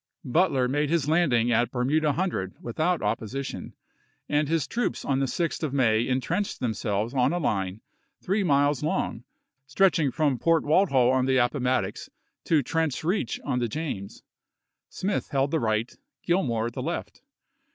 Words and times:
Butler 0.25 0.67
made 0.67 0.89
his 0.89 1.07
lauding 1.07 1.51
at 1.51 1.69
Bermuda 1.69 2.13
Hundred 2.13 2.55
without 2.59 3.03
opposition, 3.03 3.75
and 4.27 4.47
his 4.49 4.65
troops 4.65 5.05
on 5.05 5.19
the 5.19 5.27
6th 5.27 5.61
of 5.61 5.73
May 5.75 6.07
intrenched 6.07 6.59
themselves 6.59 7.13
on 7.13 7.31
a 7.33 7.37
line 7.37 7.81
tkree 8.23 8.43
miles 8.43 8.81
i864. 8.81 8.85
long, 8.85 9.23
stretching 9.67 10.09
from 10.09 10.39
Port 10.39 10.63
Walthall 10.63 11.11
on 11.11 11.27
the 11.27 11.37
Appo 11.37 11.61
mattox 11.61 12.09
to 12.45 12.63
Trent's 12.63 12.99
Eeach 13.03 13.39
on 13.45 13.59
the 13.59 13.67
James; 13.67 14.23
Smith 14.89 15.29
held 15.29 15.51
the 15.51 15.59
right, 15.59 15.95
Gillmore 16.27 16.71
the 16.71 16.81
left. 16.81 17.21